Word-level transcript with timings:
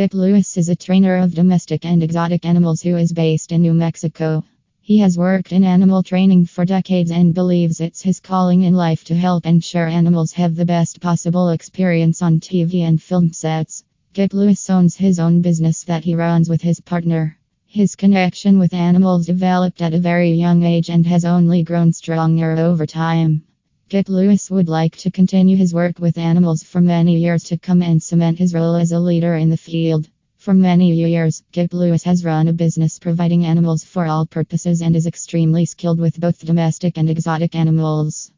Kip 0.00 0.14
Lewis 0.14 0.56
is 0.56 0.70
a 0.70 0.74
trainer 0.74 1.18
of 1.18 1.34
domestic 1.34 1.84
and 1.84 2.02
exotic 2.02 2.46
animals 2.46 2.80
who 2.80 2.96
is 2.96 3.12
based 3.12 3.52
in 3.52 3.60
New 3.60 3.74
Mexico. 3.74 4.42
He 4.80 4.96
has 4.96 5.18
worked 5.18 5.52
in 5.52 5.62
animal 5.62 6.02
training 6.02 6.46
for 6.46 6.64
decades 6.64 7.10
and 7.10 7.34
believes 7.34 7.82
it's 7.82 8.00
his 8.00 8.18
calling 8.18 8.62
in 8.62 8.72
life 8.72 9.04
to 9.04 9.14
help 9.14 9.44
ensure 9.44 9.86
animals 9.86 10.32
have 10.32 10.56
the 10.56 10.64
best 10.64 11.02
possible 11.02 11.50
experience 11.50 12.22
on 12.22 12.40
TV 12.40 12.76
and 12.76 13.02
film 13.02 13.34
sets. 13.34 13.84
Kip 14.14 14.32
Lewis 14.32 14.70
owns 14.70 14.96
his 14.96 15.18
own 15.18 15.42
business 15.42 15.84
that 15.84 16.04
he 16.04 16.14
runs 16.14 16.48
with 16.48 16.62
his 16.62 16.80
partner. 16.80 17.36
His 17.66 17.94
connection 17.94 18.58
with 18.58 18.72
animals 18.72 19.26
developed 19.26 19.82
at 19.82 19.92
a 19.92 20.00
very 20.00 20.32
young 20.32 20.62
age 20.62 20.88
and 20.88 21.06
has 21.08 21.26
only 21.26 21.62
grown 21.62 21.92
stronger 21.92 22.52
over 22.52 22.86
time. 22.86 23.42
Kip 23.90 24.08
Lewis 24.08 24.48
would 24.52 24.68
like 24.68 24.96
to 24.98 25.10
continue 25.10 25.56
his 25.56 25.74
work 25.74 25.98
with 25.98 26.16
animals 26.16 26.62
for 26.62 26.80
many 26.80 27.18
years 27.18 27.42
to 27.42 27.58
come 27.58 27.82
and 27.82 28.00
cement 28.00 28.38
his 28.38 28.54
role 28.54 28.76
as 28.76 28.92
a 28.92 29.00
leader 29.00 29.34
in 29.34 29.50
the 29.50 29.56
field. 29.56 30.08
For 30.36 30.54
many 30.54 30.94
years, 30.94 31.42
Kip 31.50 31.74
Lewis 31.74 32.04
has 32.04 32.24
run 32.24 32.46
a 32.46 32.52
business 32.52 33.00
providing 33.00 33.44
animals 33.44 33.82
for 33.82 34.06
all 34.06 34.26
purposes 34.26 34.80
and 34.80 34.94
is 34.94 35.08
extremely 35.08 35.64
skilled 35.64 35.98
with 35.98 36.20
both 36.20 36.46
domestic 36.46 36.98
and 36.98 37.10
exotic 37.10 37.56
animals. 37.56 38.28